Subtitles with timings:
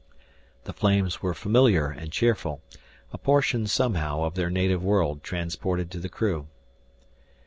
[0.63, 2.63] The flames were familiar and cheerful,
[3.13, 6.47] a portion, somehow, of their native world transported to the new.